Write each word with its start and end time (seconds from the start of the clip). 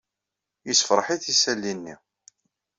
Yessefṛeḥ-it 0.67 1.27
yisali-nni. 1.29 1.95